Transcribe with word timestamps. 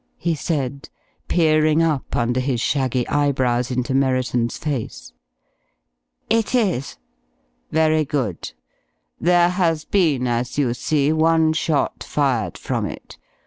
he 0.17 0.33
said, 0.33 0.89
peering 1.27 1.83
up 1.83 2.15
under 2.15 2.39
his 2.39 2.59
shaggy 2.59 3.07
eyebrows 3.07 3.69
into 3.69 3.93
Merriton's 3.93 4.57
face. 4.57 5.13
"It 6.27 6.55
is." 6.55 6.97
"Very 7.69 8.03
good. 8.03 8.53
There 9.19 9.49
has 9.49 9.85
been, 9.85 10.25
as 10.25 10.57
you 10.57 10.73
see, 10.73 11.13
one 11.13 11.53
shot 11.53 12.03
fired 12.03 12.57
from 12.57 12.87
it. 12.87 13.19